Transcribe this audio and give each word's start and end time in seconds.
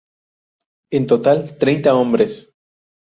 En 0.91 1.05
total 1.05 1.43
treinta 1.59 1.93
hombres. 1.93 2.43